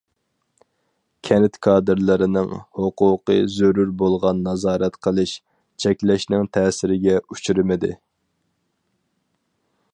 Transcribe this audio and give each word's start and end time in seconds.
كەنت 1.27 1.59
كادىرلىرىنىڭ 1.65 2.55
ھوقۇقى 2.79 3.37
زۆرۈر 3.57 3.93
بولغان 4.01 4.41
نازارەت 4.49 4.99
قىلىش، 5.09 5.37
چەكلەشنىڭ 5.85 6.51
تەسىرىگە 6.59 7.23
ئۇچرىمىدى. 7.29 7.95